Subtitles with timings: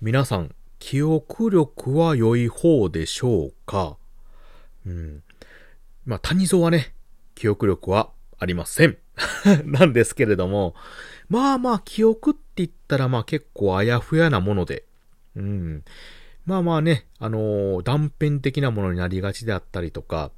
[0.00, 3.96] 皆さん、記憶力は良い方でしょうか？
[4.86, 5.24] うん。
[6.06, 6.94] まあ、谷蔵はね、
[7.34, 8.96] 記憶力はありません。
[9.66, 10.76] なんですけれども、
[11.28, 14.84] まあまあ、記憶って言ったらまあ結構あやふやなもので、
[15.34, 15.84] うん。
[16.46, 20.30] まあまあね、あのー、断片的なものになりがちであったりとか、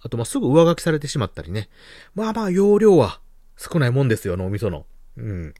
[0.00, 1.68] あとまあすぐ上書きされてしまったりね。
[2.16, 3.20] まあまあ容量は
[3.56, 4.84] 少ないもんですよ、脳みその。
[5.16, 5.54] うん。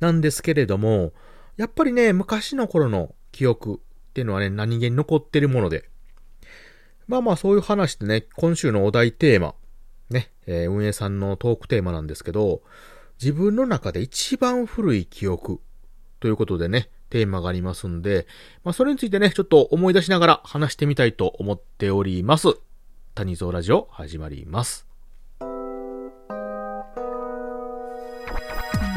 [0.00, 1.12] なんですけれども、
[1.56, 3.78] やっぱりね、昔の頃の記憶っ
[4.12, 5.88] ていうのはね、何気に残ってるもので。
[7.06, 9.54] まあまあそういう話でね、今週のお題テーマ、
[10.10, 12.62] ね、えー、運営さんのトークテーマなんですけど、
[13.20, 15.60] 自分の中で一番古い記憶
[16.20, 18.26] ということでね、テーマがありますんで、
[18.64, 22.48] まあ、それについてね、ちょっと思い出しながら話してみたいと思っております。
[23.14, 24.85] 谷蔵ラジオ始まります。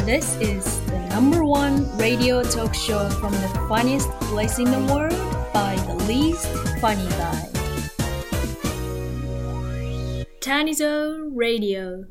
[0.05, 5.13] This is the number one radio talk show from the funniest place in the world
[5.53, 6.48] by the least
[6.82, 7.49] funny guy.
[10.41, 12.05] Tanizo Radio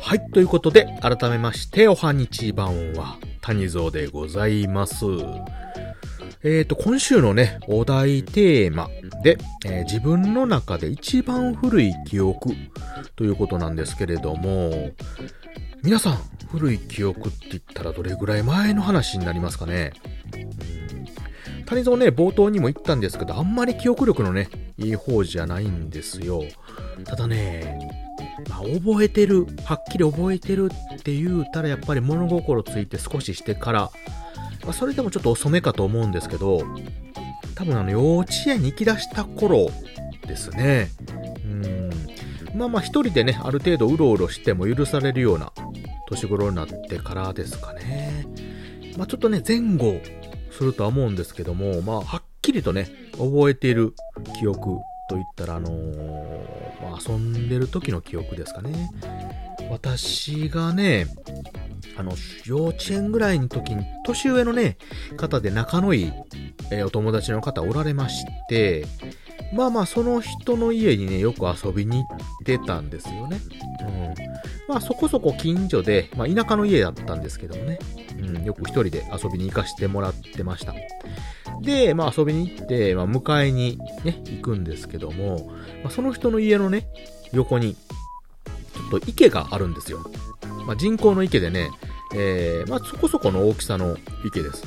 [0.00, 5.04] はい、ということで、改めまして、おはにち版は、谷蔵でございます。
[6.44, 8.88] えっ、ー、と、今週のね、お題テーマ
[9.24, 12.50] で、えー、自分の中で一番古い記憶
[13.16, 14.92] ということなんですけれども、
[15.82, 16.18] 皆さん、
[16.50, 19.92] 古い記憶って言ったらどれぐらい前の話になりますかね？
[21.66, 26.42] 谷蔵ね、冒頭にも言ったんですけど、あんまり記憶力のね、いい方じゃないんですよ。
[27.04, 27.90] ただね、
[28.48, 33.90] まあ、覚えてる、はっきり覚えてるって言うたらやっぱり物心ついて少ししてから、
[34.64, 36.62] まあ、それでもちょっと遅めかと思うんですけど、
[37.54, 39.70] 多分あの幼稚園に行き出した頃
[40.26, 40.88] ですね。
[41.44, 41.90] うん。
[42.54, 45.52] まあまあ一人でね、ある程度うろうろしても許されるような
[46.08, 48.26] 年頃になってからですかね。
[48.96, 50.00] まあちょっとね、前後
[50.50, 53.94] するとは思うんですけども、まあはっきりとね、覚えている
[54.38, 54.78] 記憶
[55.08, 58.90] と言ったら、あのー、まあ、遊んでる時の記憶ですかね。
[59.70, 61.06] 私がね、
[61.96, 62.12] あの、
[62.44, 64.76] 幼稚園ぐらいの時に、年上のね、
[65.16, 66.12] 方で仲のいい、
[66.70, 68.86] えー、お友達の方おられまして、
[69.52, 73.40] まあまあ、その人の家にね、よく遊びに行ってたんですよね。
[73.80, 74.27] うん。
[74.68, 77.78] まあ、そこそこ近所で、まあ、田舎の家だったんですけどもね。
[78.18, 80.74] うん、よく一人で遊びに行かしてもらってました。
[81.62, 85.50] で、まあ遊びに行って、まあ迎えにね、行くんですけども、
[85.82, 86.86] まあ、その人の家のね、
[87.32, 90.00] 横に、ちょっと池があるんですよ。
[90.66, 91.70] まあ人工の池でね、
[92.14, 93.96] えー、まあそこそこの大きさの
[94.26, 94.62] 池です。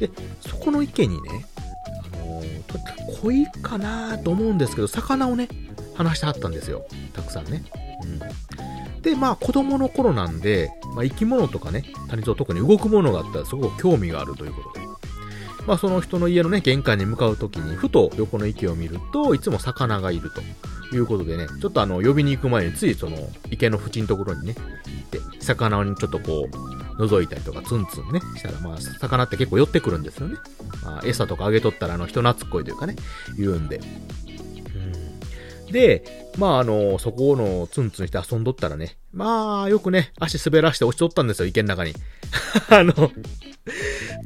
[0.00, 0.10] で、
[0.40, 1.46] そこの池にね、
[2.12, 2.78] あのー、と
[3.22, 5.48] 濃いかなと思うんですけど、魚をね、
[5.94, 6.86] 話してはったんですよ。
[7.12, 7.64] たくさんね。
[8.02, 8.20] うん。
[9.02, 14.86] で、まあ子供の頃なんで、まあ生き物とかね、谷蔵特に動くものがあったらすごく興味があるということで。
[15.66, 20.40] まあその人の家のね、玄関に向かうときに、ふと横の池を見ると、いつも魚がいると
[20.96, 23.16] いうことでね、ちょっとあの、呼びに行く前についその、
[23.50, 30.36] 池の縁のところにね、行って、魚にちょっとこう、覗いたりとか、ツンツンね、したら、まあ、魚って結構寄ってくるんですよね。
[30.82, 32.96] まあ、餌とかあげとったら、あの、人懐っこいというかね、
[33.36, 33.80] 言うんで。
[35.72, 41.94] で、まあ、あの、そこのツンツンして遊んどったらね、まあ、よくね、足滑らして落ちとったんですよ、池の中に。
[42.70, 42.92] あの、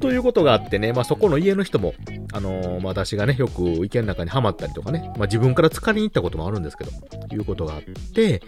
[0.01, 1.95] ということがあってね、まあそこの家の人も、
[2.33, 6.91] あの、まあ私がね、よく池の中にはまったりとかね、まあ自分から疲れに行ったこともあるんですけど、
[7.33, 7.83] いうことがあっ
[8.13, 8.43] て、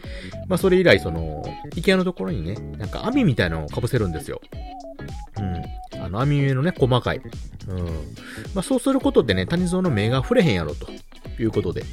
[0.48, 1.44] まあそれ以来その、
[1.76, 4.40] 池のところにね、なんか網みたいなのを被せるんですよ。
[5.38, 6.00] うん。
[6.00, 7.20] あの網目のね、細かい。
[7.68, 7.84] うん。
[8.54, 10.88] まあそうすることでね、谷蔵の目が触れへんやろと
[11.40, 11.84] いうことで、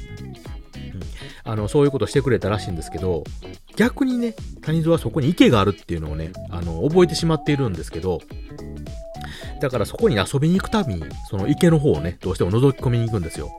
[1.44, 3.24] あの、そういうことしてくれたらしいんですけど、
[3.76, 8.20] 逆にね、谷蔵はそこに池があるっていうのをね、あの、覚えてしまっているんですけど、
[9.60, 13.50] だからそこに遊びに行くたびに、その池の方をね、どうしても覗き込みに行くんですよ。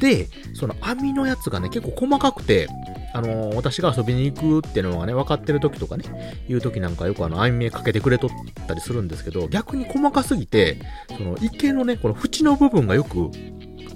[0.00, 2.68] で、その網のやつがね、結構細かくて、
[3.12, 6.04] あのー、私が遊びに行くっていうのがね、分かってる時とかね、
[6.48, 8.30] いう時なんかよくあの、網目かけてくれとっ
[8.66, 10.78] たりするんですけど、逆に細かすぎて、
[11.16, 13.30] その池のね、この縁の部分がよく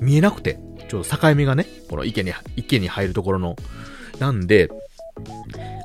[0.00, 0.58] 見えなくて、
[0.88, 3.56] ちょうど境目がね、この池に、池に入るところの、
[4.18, 4.70] なんで、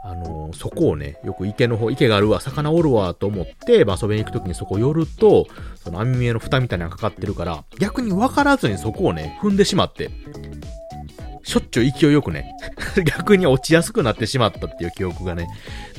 [0.03, 10.09] あのー、そこをね、よく池の方、池があるわ、魚おるわ、と思って、まあ、遊びに行くときにそこ寄ると、その網目の蓋みたいなのがかかってるから、逆に分からずにそこをね、踏んでしまって、
[11.43, 12.55] しょっちゅう勢いよくね、
[13.05, 15.47] 逆に落ちやすくなってしまったっていう記憶がね、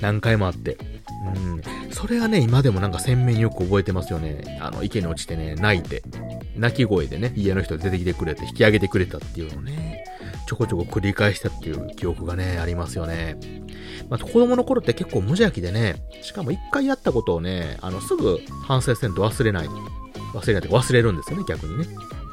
[0.01, 0.77] 何回もあって。
[1.23, 1.63] うん。
[1.93, 4.59] それがね、今でもなんか鮮明によく覚えてますよね。
[4.61, 6.03] あの、池に落ちてね、泣いて、
[6.57, 10.05] 泣き声でね、家の人出てきてくれて、引き上げてくれたっていうのをね。
[10.47, 13.39] ちょこちょこ繰り返したっていう記憶がね、ありますよね。
[14.09, 19.69] まあ、子供の頃って結構無邪気でね、しかも一回やったことをね、あの、すぐ反省せんと忘れない。
[20.35, 21.85] 忘れないって忘れるんですよね、逆にね。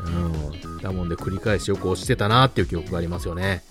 [0.05, 0.77] うん。
[0.79, 3.61] だもんで繰り返しよく押してたなっていう記憶がありますよね。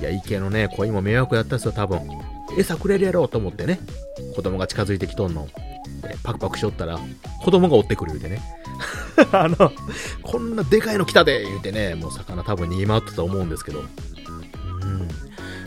[0.00, 2.00] いや、池のね、恋も迷惑やったんですよ、多分。
[2.56, 3.80] 餌くれるやろうと思ってね、
[4.34, 5.48] 子供が近づいてきとんの。
[6.22, 6.98] パクパクしよったら、
[7.42, 8.42] 子供が追ってくる言うてね。
[9.32, 9.72] あの、
[10.22, 13.80] こんなでかいの来たで言うてね、もう魚多分逃げ回ってたと思うんですけど。
[13.80, 15.08] うん。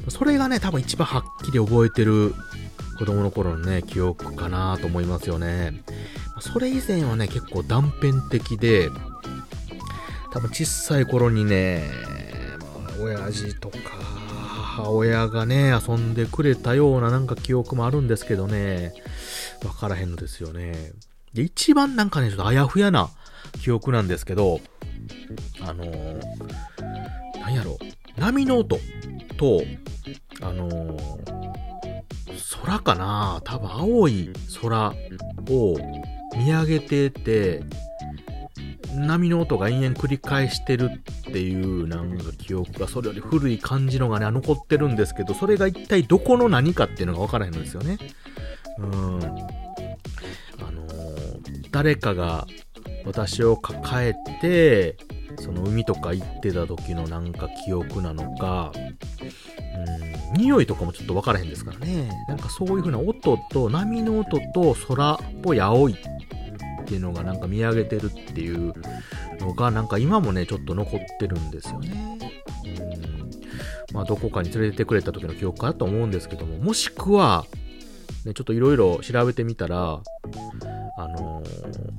[0.10, 2.34] それがね、多分一番はっきり覚えてる
[2.98, 5.84] 子供の頃のね、記憶かなと思いますよね。
[6.40, 8.90] それ以前はね、結構断片的で、
[10.32, 11.90] 多分小さい頃にね、
[13.02, 13.78] 親父とか、
[14.80, 18.94] 母親がね、遊んでくれたようななんか記憶もあるんですけどね、
[19.66, 20.94] わからへんのですよね。
[21.34, 23.10] で、一番なんかね、ちょっとあやふやな
[23.62, 24.62] 記憶なんですけど、
[25.62, 27.78] あのー、なんやろ、
[28.18, 28.78] 波の音
[29.38, 29.62] と、
[30.42, 31.46] あのー、
[32.64, 33.42] 空かな。
[33.44, 34.32] 多分青い
[34.62, 34.94] 空
[35.50, 35.78] を
[36.38, 37.64] 見上げてて、
[38.96, 48.00] 波の音が延々繰り返してるっていうなんか記憶がそれより古い感じのがね、残ってるんですけど、それが一体どこの何かっていうのがわからへんのですよね。
[48.80, 48.88] うん。
[48.88, 52.48] あのー、誰かが
[53.06, 54.98] 私を抱えて、
[55.38, 58.72] その海とか行ってた時のなんか記憶なのか、
[60.34, 62.10] うん、匂いとかもちょっとわからへんですからね。
[62.28, 68.74] なんかそういう風な音と、波の音と空っぽい青いっていうのがなんか見上げてるっていう
[69.40, 72.20] のがなんか今もね、ちょっと残ってるんですよね。
[72.66, 73.96] うん。
[73.96, 77.46] まあどこかに連れてってくれた時の記憶かなと思うんですけども、もしくは、
[78.26, 80.02] ね、ちょっといろいろ調べてみたら、
[80.98, 81.92] あのー、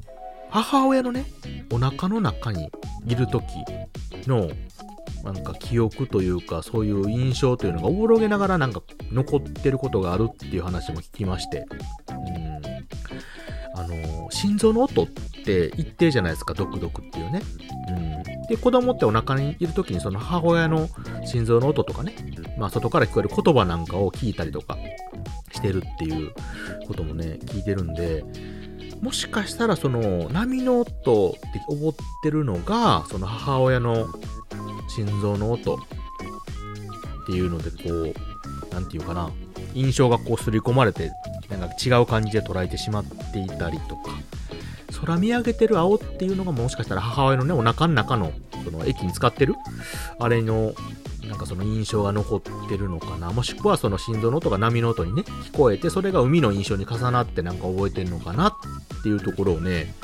[0.50, 1.24] 母親のね、
[1.72, 2.70] お腹の中に
[3.06, 3.44] いる時
[4.26, 4.50] の、
[5.24, 8.82] なんか記憶というか、そういう印象というのがおぼろげながらなんか
[9.12, 11.66] 残ってることがあるっていう話も聞きまして、
[12.08, 13.80] うん。
[13.80, 15.06] あのー、心臓の音っ
[15.68, 17.42] って一定じゃないですか、ドクドクっていうね。
[17.88, 18.46] うん。
[18.46, 20.88] で、子供ってお腹にいる時にその母親の
[21.24, 22.14] 心臓の音とかね、
[22.58, 24.76] まあ外から聞こえる言葉なんかを聞いたりとか
[25.52, 26.32] してるっていう
[26.86, 28.24] こともね、聞いてるんで、
[29.02, 31.38] もしかしたらその波の音って
[31.68, 34.06] 思ってるのが、その母親の
[34.88, 35.78] 心臓の音っ
[37.26, 39.30] ていうのでこう、なんていうかな、
[39.74, 41.10] 印象がこう刷り込まれて、
[41.48, 44.10] なんか違う感じで捉えてしまっていたりとか、
[45.00, 48.32] 空見上げてる青っていうのがもしかしたら母親のね、お腹の中の、
[48.64, 49.54] その駅に使ってる
[50.18, 50.74] あれの
[51.30, 53.30] なんかその印象が残ってるのかな。
[53.30, 58.52] もしくはその心臓の音が波の音にね、聞こえて、それが海の印象に重なってなんか覚えてるのかなっ
[59.02, 59.94] ていうところをね、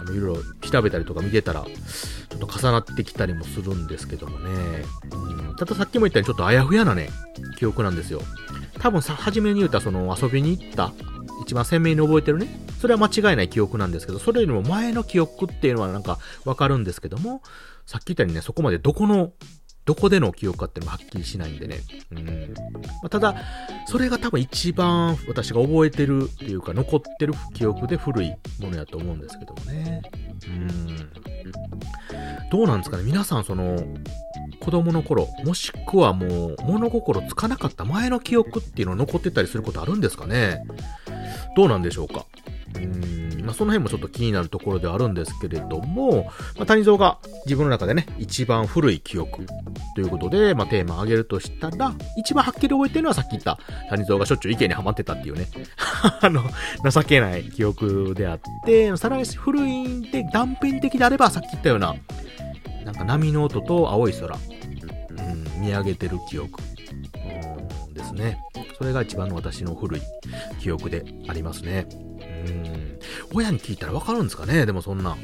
[0.00, 4.84] あの、いろいろ調べたりとか見てたら、ちょっと重なってきたりもするんですけどもね。
[5.12, 7.10] うん、たださっきも言ったようにちょっとあやふやなね、
[7.58, 8.22] 記憶なんですよ。
[8.78, 10.92] 多分さ、初めに言ったその遊びに行った
[11.42, 12.48] 一番鮮明に覚えてるね。
[12.80, 17.42] それは間違いない記憶なんですけど、それよりも前の記憶っていうのはなんかわかるんですけども、
[17.86, 19.32] さっき言ったようにね、そこまでどこの
[19.86, 21.80] どこでの記憶かっていうのもはっきりしないんでね。
[22.12, 22.54] うん。
[23.02, 23.34] ま、ただ、
[23.86, 28.30] それが多分一番私が覚えてるっていうか残ってる記憶で古い
[28.60, 30.02] ものやと思うんですけどもね。
[30.46, 30.86] うん。
[32.50, 33.02] どうなんですかね？
[33.04, 33.78] 皆さんその、
[34.60, 40.62] 子供の頃、もしくはもう物心つかなかった前の記憶っていうの残ってたりすることあるんですかね？
[41.56, 42.26] どうなんでしょうか？
[42.76, 49.46] うん、まあ、その辺もちょっと気になるところではあるんですけれども、まあ、谷蔵が自分の中でね、一番古い記憶
[49.94, 53.58] ということで、まあ、テーマを挙げるとしたら、一番はっきり覚えてるのはさっき言った
[53.88, 55.48] 谷蔵がしょっちゅう池にはまってたっていうね、
[56.20, 56.44] あの、
[56.90, 61.94] 情けない記憶であって、さらに古いんで断片的であればさっき言ったような、
[62.84, 66.62] なんか波の音と青い空、うん、見上げてる記憶、
[67.86, 68.38] うん、ですね。
[68.78, 70.00] それが一番の私の古い
[70.58, 71.86] 記憶でありますね。
[73.32, 74.66] 親に聞いたらわかるんですかね？
[74.66, 75.16] でもそんな。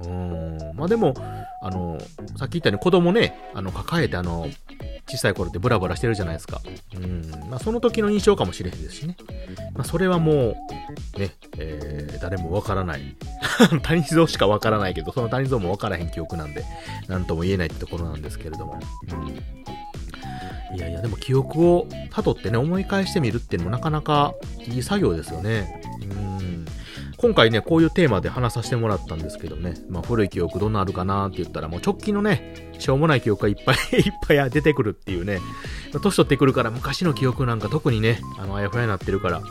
[0.00, 0.58] うん。
[0.76, 1.14] まあでも、
[1.62, 1.98] あの、
[2.36, 4.48] さっき言ったように子供ね、あの、抱えてあの、
[5.08, 6.60] 小さい頃ってブラブラしてるじゃないですか。
[6.94, 7.30] うん。
[7.50, 9.16] まあその時の印象かもしれへんですしね。
[9.74, 13.16] まあそれはもう、ね、えー、誰もわからない。
[13.82, 16.64] 谷蔵しかわからないけど、その谷蔵もわからへん記憶なんで、
[17.08, 18.78] なんとも言えないってところなんですけれども。
[19.12, 20.76] うん。
[20.76, 24.34] いやいや、でも記憶を辿ってね、思い返してみるっていうのもなかなか
[24.66, 25.82] いい作業ですよね。
[26.02, 26.59] うん
[27.20, 35.38] 今回ね、こういうテーマで話させてもらったんですけどね、まあ古い記憶どんなあるかなって言ったら、もう直近のね、しょうもない記憶がいっぱい いっぱい出てくるっていうね、
[36.00, 39.42] 年取ってくるから昔の記憶なんか特にね、あの、あやふやになってるから、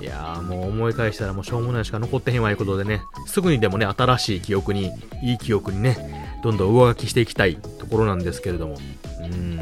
[0.00, 4.90] いやーもう思い返したらもうしょうもないしか残ってへんわいうことでね、すぐにでもね、新しい記憶に、
[5.22, 9.60] いい記憶にね、どんどん上書きしていきたいところなんですけれども、ううん。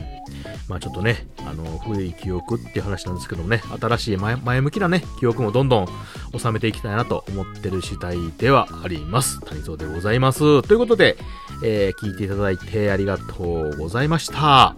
[0.69, 5.88] まあちょっとね、あの、古い記憶っていう話なんですけどもね、新しい前向きなね、記憶もどんどん
[6.38, 9.40] 収めていきたいなと思ってる次第ではあります。
[9.40, 10.62] 谷蔵でございます。
[10.62, 11.16] ということで、
[11.64, 14.75] えー聞いていただいてありがとうございました。